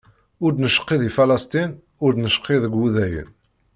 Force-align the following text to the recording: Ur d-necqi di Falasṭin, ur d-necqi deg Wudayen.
Ur 0.43 0.51
d-necqi 0.53 0.95
di 1.01 1.09
Falasṭin, 1.17 1.71
ur 2.03 2.11
d-necqi 2.13 2.55
deg 2.63 2.73
Wudayen. 2.75 3.29